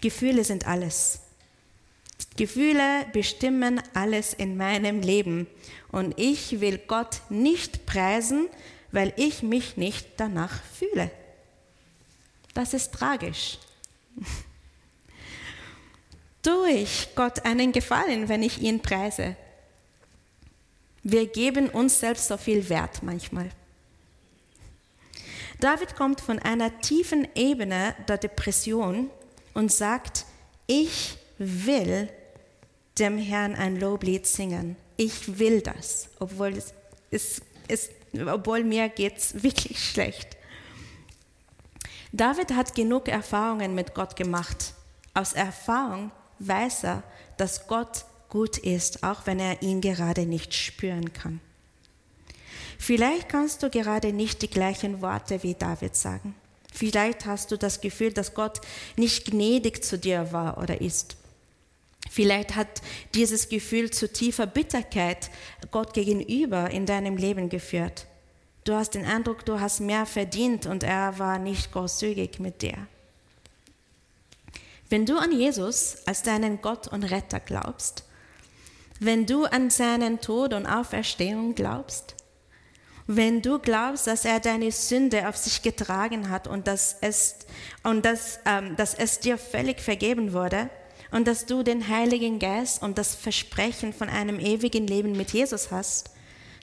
[0.00, 1.20] Gefühle sind alles.
[2.36, 5.46] Gefühle bestimmen alles in meinem Leben.
[5.92, 8.48] Und ich will Gott nicht preisen,
[8.90, 11.10] weil ich mich nicht danach fühle.
[12.54, 13.58] Das ist tragisch.
[16.42, 19.36] Tue ich Gott einen Gefallen, wenn ich ihn preise?
[21.02, 23.50] Wir geben uns selbst so viel Wert manchmal.
[25.60, 29.10] David kommt von einer tiefen Ebene der Depression
[29.54, 30.24] und sagt,
[30.66, 32.08] ich will
[32.98, 34.76] dem Herrn ein Loblied singen.
[34.96, 36.74] Ich will das, obwohl, es,
[37.10, 37.90] es, es,
[38.26, 40.36] obwohl mir geht's wirklich schlecht.
[42.12, 44.74] David hat genug Erfahrungen mit Gott gemacht,
[45.12, 47.02] aus Erfahrung weiß er,
[47.36, 51.40] dass Gott gut ist, auch wenn er ihn gerade nicht spüren kann.
[52.78, 56.34] Vielleicht kannst du gerade nicht die gleichen Worte wie David sagen.
[56.72, 58.60] Vielleicht hast du das Gefühl, dass Gott
[58.96, 61.16] nicht gnädig zu dir war oder ist.
[62.08, 62.80] Vielleicht hat
[63.14, 65.30] dieses Gefühl zu tiefer Bitterkeit
[65.70, 68.06] Gott gegenüber in deinem Leben geführt.
[68.64, 72.86] Du hast den Eindruck, du hast mehr verdient und er war nicht großzügig mit dir.
[74.88, 78.04] Wenn du an Jesus als deinen Gott und Retter glaubst,
[79.00, 82.14] wenn du an seinen Tod und Auferstehung glaubst,
[83.08, 87.36] wenn du glaubst, dass er deine Sünde auf sich getragen hat und dass es,
[87.82, 90.68] und dass, ähm, dass es dir völlig vergeben wurde
[91.10, 95.70] und dass du den Heiligen Geist und das Versprechen von einem ewigen Leben mit Jesus
[95.70, 96.10] hast,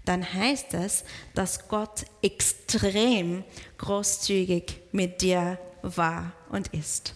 [0.06, 1.04] dann heißt es,
[1.34, 3.44] dass Gott extrem
[3.80, 7.16] großzügig mit dir war und ist.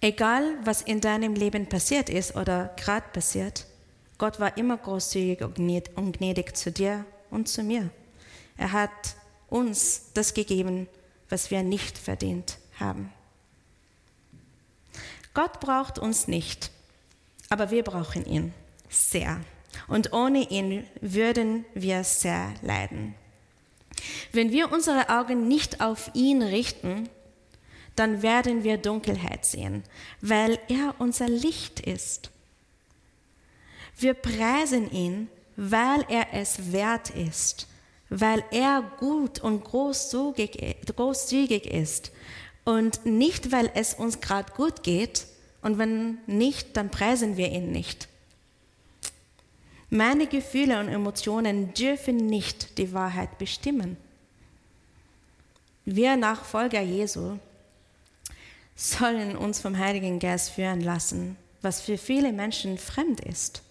[0.00, 3.64] Egal, was in deinem Leben passiert ist oder gerade passiert,
[4.18, 7.90] Gott war immer großzügig und gnädig zu dir und zu mir.
[8.56, 9.16] Er hat
[9.48, 10.88] uns das gegeben,
[11.28, 13.12] was wir nicht verdient haben.
[15.32, 16.70] Gott braucht uns nicht,
[17.48, 18.54] aber wir brauchen ihn
[18.88, 19.40] sehr.
[19.88, 23.14] Und ohne ihn würden wir sehr leiden.
[24.32, 27.08] Wenn wir unsere Augen nicht auf ihn richten,
[27.96, 29.82] dann werden wir Dunkelheit sehen,
[30.20, 32.30] weil er unser Licht ist.
[33.96, 37.68] Wir preisen ihn, weil er es wert ist,
[38.08, 40.56] weil er gut und großzügig,
[41.66, 42.12] ist
[42.64, 45.26] und nicht, weil es uns gerade gut geht
[45.62, 48.08] und wenn nicht, dann preisen wir ihn nicht.
[49.90, 53.96] Meine Gefühle und Emotionen dürfen nicht die Wahrheit bestimmen.
[55.84, 57.38] Wir Nachfolger Jesu
[58.74, 63.63] sollen uns vom Heiligen Geist führen lassen, was für viele Menschen fremd ist.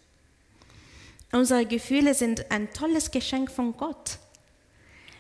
[1.34, 4.20] Unsere Gefühle sind ein tolles Geschenk von Gott.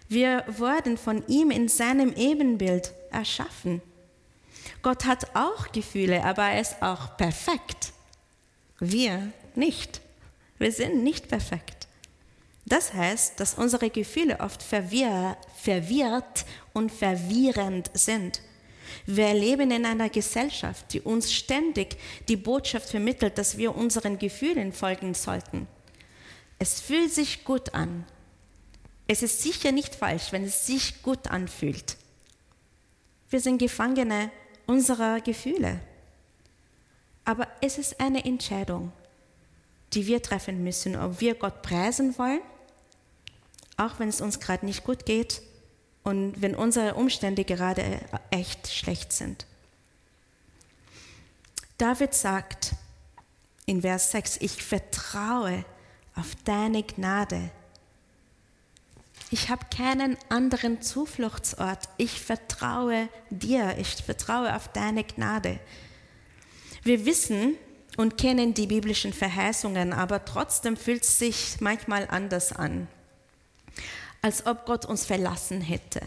[0.07, 3.81] Wir wurden von ihm in seinem Ebenbild erschaffen.
[4.83, 7.93] Gott hat auch Gefühle, aber er ist auch perfekt.
[8.79, 10.01] Wir nicht.
[10.59, 11.87] Wir sind nicht perfekt.
[12.67, 18.41] Das heißt, dass unsere Gefühle oft verwirr, verwirrt und verwirrend sind.
[19.07, 21.97] Wir leben in einer Gesellschaft, die uns ständig
[22.27, 25.67] die Botschaft vermittelt, dass wir unseren Gefühlen folgen sollten.
[26.63, 28.05] Es fühlt sich gut an.
[29.05, 31.97] Es ist sicher nicht falsch, wenn es sich gut anfühlt.
[33.29, 34.31] Wir sind Gefangene
[34.65, 35.81] unserer Gefühle.
[37.25, 38.93] Aber es ist eine Entscheidung,
[39.91, 42.39] die wir treffen müssen, ob wir Gott preisen wollen,
[43.75, 45.41] auch wenn es uns gerade nicht gut geht
[46.03, 47.99] und wenn unsere Umstände gerade
[48.29, 49.45] echt schlecht sind.
[51.77, 52.73] David sagt
[53.65, 55.65] in Vers 6, ich vertraue
[56.15, 57.51] auf deine Gnade.
[59.31, 61.89] Ich habe keinen anderen Zufluchtsort.
[61.97, 63.77] Ich vertraue dir.
[63.79, 65.59] Ich vertraue auf deine Gnade.
[66.83, 67.55] Wir wissen
[67.97, 72.87] und kennen die biblischen Verheißungen, aber trotzdem fühlt es sich manchmal anders an,
[74.21, 76.01] als ob Gott uns verlassen hätte.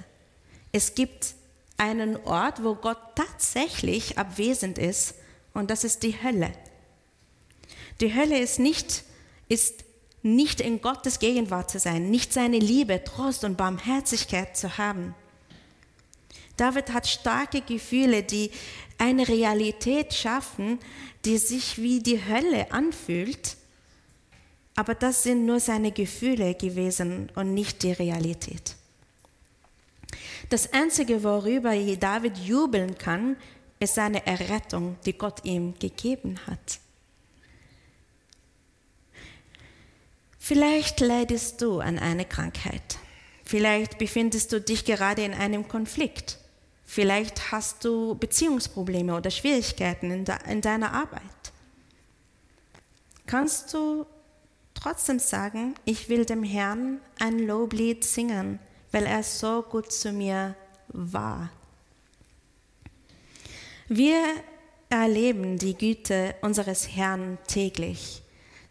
[0.73, 1.35] Es gibt
[1.79, 5.15] einen Ort, wo Gott tatsächlich abwesend ist,
[5.55, 6.53] und das ist die Hölle.
[8.01, 9.05] Die Hölle ist nicht,
[9.49, 9.86] ist
[10.27, 15.15] nicht in Gottes Gegenwart zu sein, nicht seine Liebe, Trost und Barmherzigkeit zu haben.
[16.57, 18.51] David hat starke Gefühle, die
[18.99, 20.79] eine Realität schaffen,
[21.25, 23.57] die sich wie die Hölle anfühlt,
[24.75, 28.77] aber das sind nur seine Gefühle gewesen und nicht die Realität.
[30.51, 33.37] Das Einzige, worüber David jubeln kann,
[33.79, 36.79] ist seine Errettung, die Gott ihm gegeben hat.
[40.49, 42.99] Vielleicht leidest du an einer Krankheit.
[43.45, 46.39] Vielleicht befindest du dich gerade in einem Konflikt.
[46.85, 51.21] Vielleicht hast du Beziehungsprobleme oder Schwierigkeiten in, de in deiner Arbeit.
[53.27, 54.07] Kannst du
[54.73, 58.61] trotzdem sagen, ich will dem Herrn ein Loblied singen,
[58.93, 60.55] weil er so gut zu mir
[60.87, 61.51] war.
[63.89, 64.23] Wir
[64.91, 68.23] erleben die Güte unseres Herrn täglich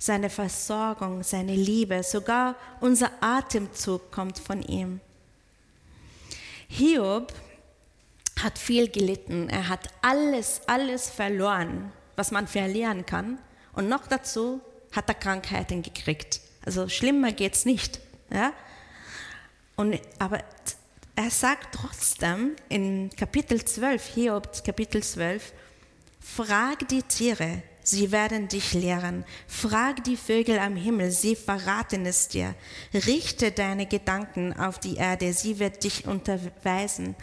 [0.05, 5.01] seine Versorgung, seine Liebe, sogar unser Atemzug kommt von ihm.
[6.67, 7.33] Hiob
[8.41, 13.39] hat viel gelitten, er hat alles, alles verloren, was man verlieren kann
[13.73, 16.41] und noch dazu hat er Krankheiten gekriegt.
[16.65, 17.99] Also schlimmer geht es nicht.
[18.31, 18.53] Ja?
[19.75, 20.43] Und, aber
[21.15, 25.53] er sagt trotzdem in Kapitel 12, Hiob Kapitel 12,
[26.19, 29.23] frag die Tiere, sie werden dich lehren.
[29.47, 32.55] Frag die Vögel am Himmel, sie verraten es dir.
[32.93, 37.15] Richte deine Gedanken auf die Erde, sie wird dich unterweisen.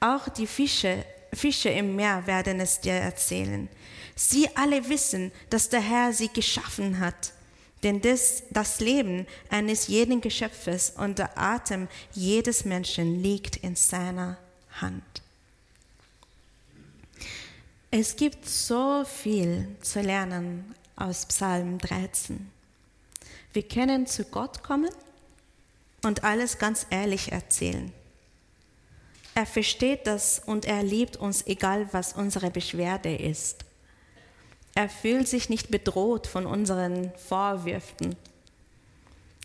[0.00, 3.68] Auch die Fische, Fische im Meer werden es dir erzählen.
[4.14, 7.32] Sie alle wissen, dass der Herr sie geschaffen hat.
[7.82, 14.38] Denn das, das Leben eines jeden Geschöpfes und der Atem jedes Menschen liegt in seiner
[14.80, 15.23] Hand.
[17.96, 22.50] Es gibt so viel zu lernen aus Psalm 13.
[23.52, 24.90] Wir können zu Gott kommen
[26.02, 27.92] und alles ganz ehrlich erzählen.
[29.36, 33.64] Er versteht das und er liebt uns, egal was unsere Beschwerde ist.
[34.74, 38.16] Er fühlt sich nicht bedroht von unseren Vorwürfen.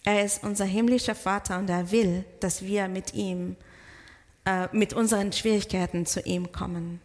[0.06, 3.58] Er ist unser himmlischer Vater und er will, dass wir mit ihm,
[4.46, 7.00] äh, mit unseren Schwierigkeiten zu ihm kommen.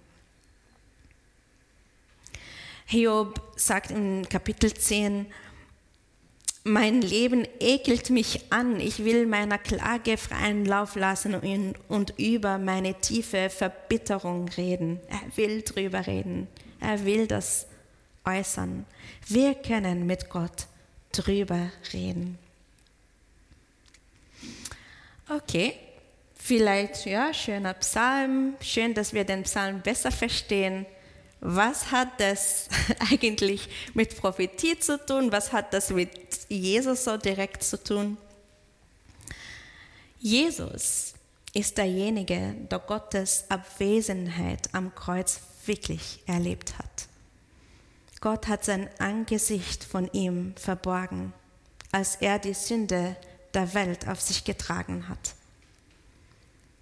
[2.86, 5.26] Hiob sagt im Kapitel 10,
[6.66, 11.34] mein Leben ekelt mich an, ich will meiner Klage freien Lauf lassen
[11.88, 14.98] und über meine tiefe Verbitterung reden.
[15.08, 16.48] Er will drüber reden,
[16.80, 17.66] er will das
[18.24, 18.86] äußern.
[19.28, 20.66] Wir können mit Gott
[21.12, 22.38] drüber reden.
[25.28, 25.74] Okay,
[26.34, 30.86] vielleicht, ja, schöner Psalm, schön, dass wir den Psalm besser verstehen.
[31.46, 32.70] Was hat das
[33.10, 35.30] eigentlich mit Prophetie zu tun?
[35.30, 36.10] Was hat das mit
[36.48, 38.16] Jesus so direkt zu tun?
[40.18, 41.12] Jesus
[41.52, 47.08] ist derjenige, der Gottes Abwesenheit am Kreuz wirklich erlebt hat.
[48.22, 51.34] Gott hat sein Angesicht von ihm verborgen,
[51.92, 53.16] als er die Sünde
[53.52, 55.34] der Welt auf sich getragen hat.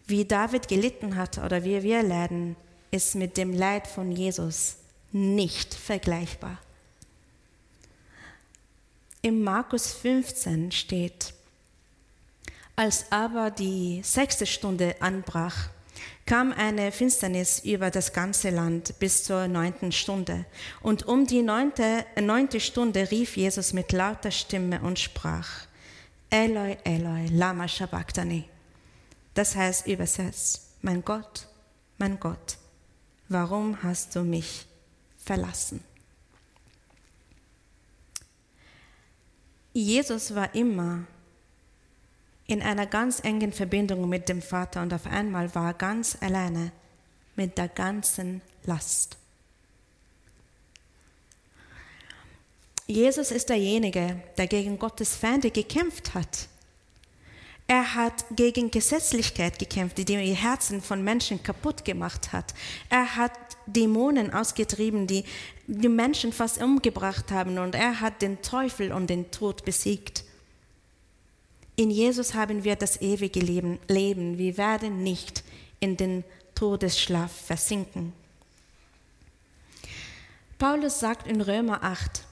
[0.06, 2.54] Wie David gelitten hat oder wie wir leiden,
[2.92, 4.76] ist mit dem Leid von Jesus
[5.10, 6.58] nicht vergleichbar.
[9.22, 11.32] Im Markus 15 steht,
[12.76, 15.70] als aber die sechste Stunde anbrach,
[16.26, 20.44] kam eine Finsternis über das ganze Land bis zur neunten Stunde.
[20.80, 25.48] Und um die neunte, neunte Stunde rief Jesus mit lauter Stimme und sprach,
[26.30, 28.44] Eloi, Eloi, lama sabachthani.
[29.34, 31.46] Das heißt übersetzt, mein Gott,
[31.98, 32.56] mein Gott,
[33.32, 34.66] warum hast du mich
[35.18, 35.82] verlassen?
[39.72, 41.04] Jesus war immer
[42.46, 46.72] in einer ganz engen Verbindung mit dem Vater und auf einmal war er ganz alleine
[47.34, 49.16] mit der ganzen Last.
[52.86, 56.48] Jesus ist derjenige, der gegen Gottes Feinde gekämpft hat.
[57.72, 62.52] Er hat gegen Gesetzlichkeit gekämpft, die die Herzen von Menschen kaputt gemacht hat.
[62.90, 63.32] Er hat
[63.64, 65.24] Dämonen ausgetrieben, die
[65.66, 67.56] die Menschen fast umgebracht haben.
[67.56, 70.22] Und er hat den Teufel und den Tod besiegt.
[71.74, 73.78] In Jesus haben wir das ewige Leben.
[73.88, 74.36] Leben.
[74.36, 75.42] Wir werden nicht
[75.80, 78.12] in den Todesschlaf versinken.
[80.58, 82.22] Paulus sagt in Römer 8,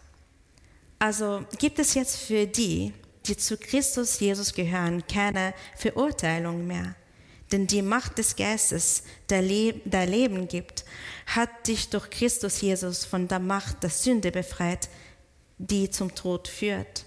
[0.98, 2.92] also gibt es jetzt für die,
[3.30, 6.96] die zu Christus Jesus gehören, keine Verurteilung mehr.
[7.52, 10.84] Denn die Macht des Geistes, der, Le der Leben gibt,
[11.26, 14.88] hat dich durch Christus Jesus von der Macht der Sünde befreit,
[15.58, 17.04] die zum Tod führt.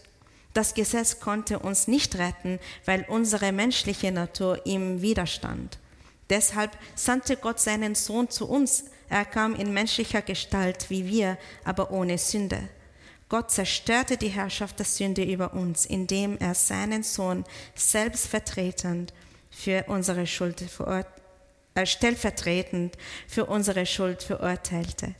[0.53, 5.77] Das Gesetz konnte uns nicht retten, weil unsere menschliche Natur ihm widerstand.
[6.29, 8.85] Deshalb sandte Gott seinen Sohn zu uns.
[9.09, 12.69] Er kam in menschlicher Gestalt wie wir, aber ohne Sünde.
[13.33, 19.11] Gott zerstörte die Herrschaft der Sünde über uns, indem er seinen Sohn selbstvertretend
[19.49, 20.63] für unsere Schuld
[21.73, 22.95] äh, stellvertretend
[23.27, 25.15] für unsere Schuld verurteilte.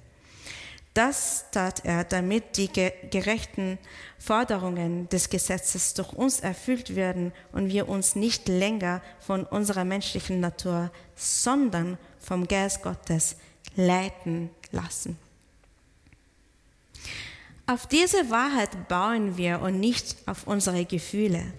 [0.93, 2.70] Das tat er, damit die
[3.09, 3.80] gerechten
[4.20, 10.39] Forderungen des Gesetzes durch uns erfüllt werden und wir uns nicht länger von unserer menschlichen
[10.39, 13.38] Natur, sondern vom Geist Gottes
[13.76, 15.18] leiten lassen.
[17.66, 21.53] Auf diese Wahrheit bauen wir und nicht auf unsere Gefühle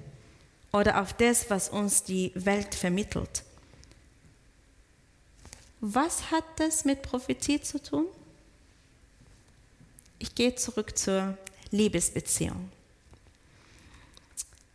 [0.73, 3.43] oder auf das, was uns die Welt vermittelt.
[5.81, 8.07] Was hat das mit Prophetie zu tun?
[10.19, 11.39] Ich gehe zurück zur
[11.71, 12.71] Liebesbeziehung.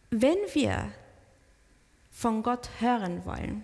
[0.09, 0.91] Wenn wir
[2.11, 3.63] von Gott hören wollen,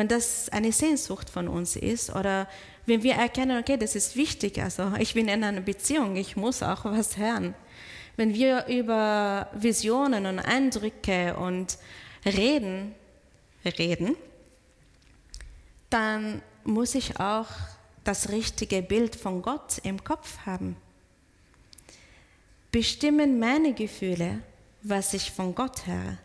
[0.00, 2.48] wenn das eine Sehnsucht von uns ist oder
[2.86, 6.62] wenn wir erkennen, okay, das ist wichtig, also ich bin in einer Beziehung, ich muss
[6.62, 7.54] auch was hören.
[8.16, 11.76] Wenn wir über Visionen und Eindrücke und
[12.24, 12.94] reden,
[13.62, 14.16] reden,
[15.90, 17.48] dann muss ich auch
[18.02, 20.76] das richtige Bild von Gott im Kopf haben.
[22.72, 24.38] Bestimmen meine Gefühle,
[24.80, 26.16] was ich von Gott höre?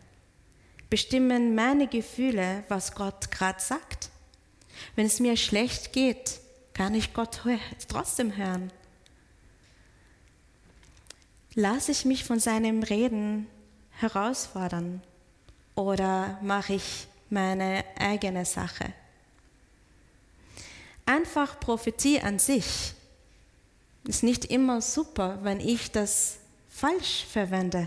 [0.96, 4.08] Bestimmen meine Gefühle, was Gott gerade sagt?
[4.94, 6.40] Wenn es mir schlecht geht,
[6.72, 7.42] kann ich Gott
[7.86, 8.72] trotzdem hören.
[11.52, 13.46] Lasse ich mich von seinem Reden
[13.90, 15.02] herausfordern
[15.74, 18.94] oder mache ich meine eigene Sache?
[21.04, 22.94] Einfach Prophetie an sich
[24.04, 26.38] ist nicht immer super, wenn ich das
[26.70, 27.86] falsch verwende,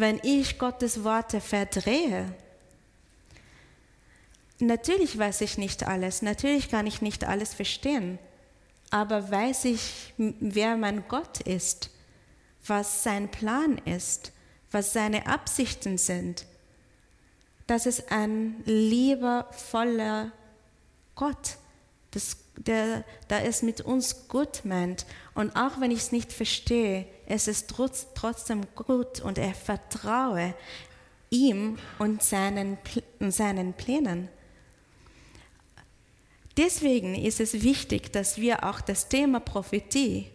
[0.00, 2.34] wenn ich Gottes Worte verdrehe.
[4.58, 8.18] Natürlich weiß ich nicht alles, natürlich kann ich nicht alles verstehen,
[8.90, 11.90] aber weiß ich, wer mein Gott ist,
[12.66, 14.32] was sein Plan ist,
[14.70, 16.44] was seine Absichten sind.
[17.66, 20.32] Das ist ein liebevoller
[21.14, 21.56] Gott,
[22.10, 25.06] das, der, der es mit uns gut meint.
[25.34, 30.52] Und auch wenn ich es nicht verstehe, es ist trotz, trotzdem gut und er vertraue
[31.30, 32.76] ihm und seinen,
[33.20, 34.28] seinen Plänen.
[36.56, 40.26] Deswegen ist es wichtig, dass wir auch das Thema Prophetie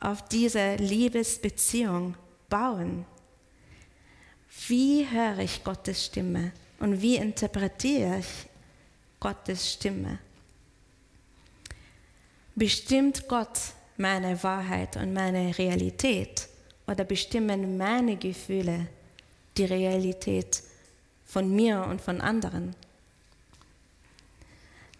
[0.00, 2.16] auf diese Liebesbeziehung
[2.48, 3.06] bauen.
[4.66, 8.48] Wie höre ich Gottes Stimme und wie interpretiere ich
[9.20, 10.18] Gottes Stimme?
[12.56, 13.58] Bestimmt Gott
[14.00, 16.48] meine Wahrheit und meine Realität
[16.86, 18.88] oder bestimmen meine Gefühle
[19.56, 20.62] die Realität
[21.26, 22.74] von mir und von anderen?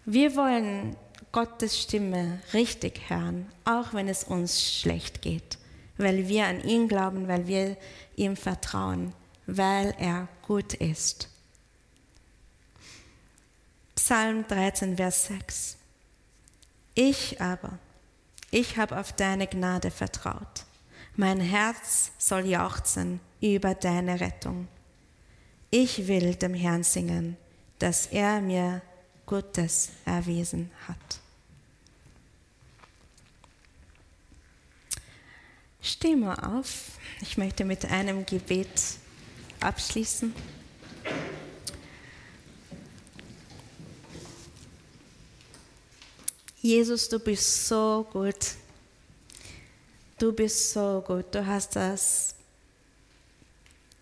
[0.05, 0.95] Wir wollen
[1.31, 5.57] Gottes Stimme richtig hören, auch wenn es uns schlecht geht,
[5.97, 7.77] weil wir an ihn glauben, weil wir
[8.15, 9.13] ihm vertrauen,
[9.47, 11.29] weil er gut ist.
[13.95, 15.77] Psalm 13, Vers 6.
[16.93, 17.79] Ich aber,
[18.51, 20.65] ich habe auf deine Gnade vertraut.
[21.15, 24.67] Mein Herz soll jauchzen über deine Rettung.
[25.69, 27.37] Ich will dem Herrn singen,
[27.79, 28.81] dass er mir
[29.25, 30.97] Gutes erwiesen hat.
[35.81, 36.91] Steh mal auf.
[37.21, 38.97] Ich möchte mit einem Gebet
[39.61, 40.33] abschließen.
[46.61, 48.53] Jesus, du bist so gut.
[50.19, 51.33] Du bist so gut.
[51.33, 52.35] Du hast das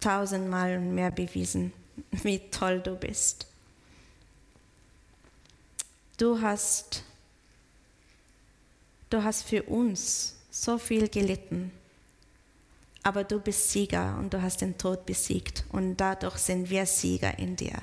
[0.02, 1.72] tausendmal mehr bewiesen,
[2.12, 3.48] wie toll du bist.
[6.18, 7.04] Du hast,
[9.10, 11.72] du hast für uns so viel gelitten,
[13.04, 17.40] aber du bist Sieger und du hast den Tod besiegt und dadurch sind wir Sieger
[17.40, 17.82] in dir.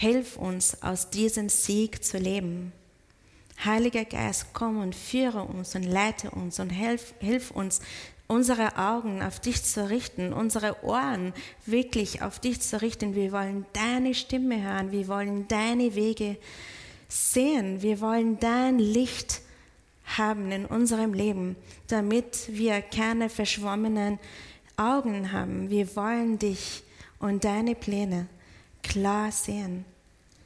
[0.00, 2.72] Hilf uns, aus diesem Sieg zu leben.
[3.64, 7.80] Heiliger Geist, komm und führe uns und leite uns und hilf, hilf uns,
[8.28, 11.32] unsere Augen auf dich zu richten, unsere Ohren
[11.66, 13.16] wirklich auf dich zu richten.
[13.16, 16.36] Wir wollen deine Stimme hören, wir wollen deine Wege
[17.08, 19.40] sehen, wir wollen dein Licht
[20.16, 21.56] haben in unserem Leben,
[21.88, 24.20] damit wir keine verschwommenen
[24.76, 25.70] Augen haben.
[25.70, 26.84] Wir wollen dich
[27.18, 28.28] und deine Pläne
[28.82, 29.84] klar sehen.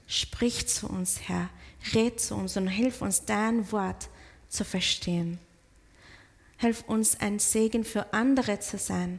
[0.06, 1.48] Sprich zu uns, Herr,
[1.94, 4.08] red zu uns und hilf uns, dein Wort
[4.48, 5.38] zu verstehen.
[6.58, 9.18] Hilf uns, ein Segen für andere zu sein,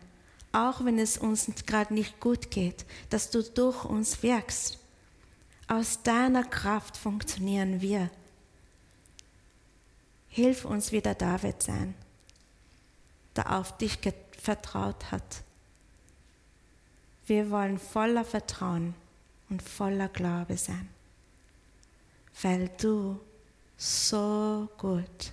[0.51, 4.79] auch wenn es uns gerade nicht gut geht, dass du durch uns wirkst.
[5.67, 8.09] Aus deiner Kraft funktionieren wir.
[10.27, 11.95] Hilf uns wieder David sein,
[13.35, 13.99] der auf dich
[14.39, 15.43] vertraut hat.
[17.25, 18.95] Wir wollen voller Vertrauen
[19.53, 20.89] und voller Glaube sein,
[22.41, 23.19] weil du
[23.77, 25.31] so gut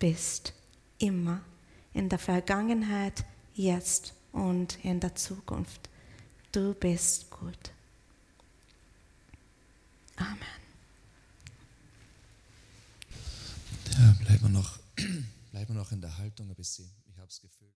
[0.00, 0.52] bist
[0.98, 1.40] immer,
[1.94, 5.88] in der Vergangenheit, jetzt und in der Zukunft.
[6.50, 7.70] Du bist gut.
[10.16, 10.38] Amen.
[13.92, 14.78] Ja, bleiben wir noch,
[15.52, 16.90] bleiben wir noch in der Haltung ein bisschen.
[17.08, 17.72] Ich habe das Gefühl.